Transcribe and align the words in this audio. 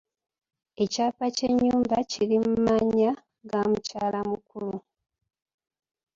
Ekyapa 0.83 1.25
ky'ennyumba 1.37 1.97
kiri 2.11 2.37
mu 2.45 2.53
mannya 2.65 3.11
ga 3.49 3.61
mukyala 3.69 4.19
mukulu. 4.29 4.75